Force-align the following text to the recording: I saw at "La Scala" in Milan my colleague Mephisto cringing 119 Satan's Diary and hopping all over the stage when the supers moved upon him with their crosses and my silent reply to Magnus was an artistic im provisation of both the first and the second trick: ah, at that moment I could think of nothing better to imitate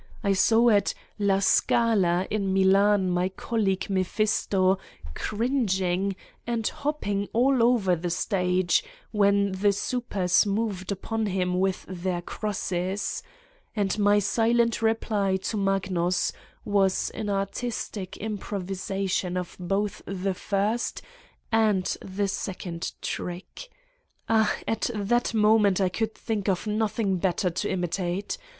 I 0.23 0.33
saw 0.33 0.69
at 0.69 0.95
"La 1.19 1.37
Scala" 1.37 2.25
in 2.31 2.51
Milan 2.51 3.11
my 3.11 3.29
colleague 3.29 3.87
Mephisto 3.87 4.79
cringing 5.13 6.15
119 6.15 6.15
Satan's 6.15 6.15
Diary 6.15 6.17
and 6.55 6.67
hopping 6.69 7.29
all 7.33 7.61
over 7.61 7.95
the 7.95 8.09
stage 8.09 8.83
when 9.11 9.51
the 9.51 9.71
supers 9.71 10.43
moved 10.47 10.91
upon 10.91 11.27
him 11.27 11.59
with 11.59 11.85
their 11.87 12.23
crosses 12.23 13.21
and 13.75 13.99
my 13.99 14.17
silent 14.17 14.81
reply 14.81 15.37
to 15.37 15.55
Magnus 15.55 16.33
was 16.65 17.11
an 17.11 17.29
artistic 17.29 18.17
im 18.19 18.39
provisation 18.39 19.37
of 19.37 19.55
both 19.59 20.01
the 20.07 20.33
first 20.33 21.03
and 21.51 21.85
the 22.03 22.27
second 22.27 22.93
trick: 23.03 23.69
ah, 24.27 24.51
at 24.67 24.89
that 24.95 25.35
moment 25.35 25.79
I 25.79 25.89
could 25.89 26.15
think 26.15 26.49
of 26.49 26.65
nothing 26.65 27.17
better 27.17 27.51
to 27.51 27.69
imitate 27.69 28.39